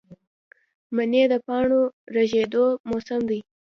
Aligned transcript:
منی 0.95 1.23
د 1.31 1.33
پاڼو 1.45 1.81
ریژیدو 2.15 2.65
موسم 2.89 3.21
دی 3.29 3.39